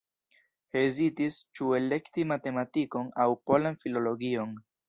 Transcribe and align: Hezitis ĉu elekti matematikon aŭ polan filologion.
Hezitis 0.77 1.37
ĉu 1.59 1.69
elekti 1.81 2.27
matematikon 2.31 3.15
aŭ 3.27 3.31
polan 3.51 3.81
filologion. 3.85 4.61